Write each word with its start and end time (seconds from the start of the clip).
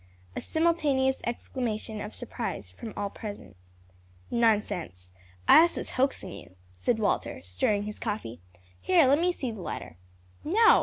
A 0.35 0.41
simultaneous 0.41 1.21
exclamation 1.25 2.01
of 2.01 2.15
surprise 2.15 2.71
from 2.71 2.91
all 2.97 3.11
present. 3.11 3.55
"Nonsense, 4.31 5.13
Isa's 5.47 5.91
hoaxing 5.91 6.33
you," 6.33 6.55
said 6.73 6.97
Walter, 6.97 7.43
stirring 7.43 7.83
his 7.83 7.99
coffee. 7.99 8.41
"Here, 8.81 9.05
let 9.05 9.19
me 9.19 9.31
see 9.31 9.51
the 9.51 9.61
letter." 9.61 9.97
"No. 10.43 10.79